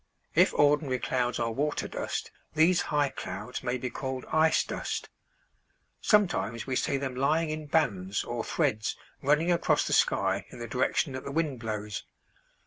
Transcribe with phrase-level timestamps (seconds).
[0.33, 5.09] If ordinary clouds are water dust these high clouds may be called ice dust.
[6.01, 10.67] Sometimes we see them lying in bands or threads running across the sky in the
[10.67, 12.03] direction that the wind blows.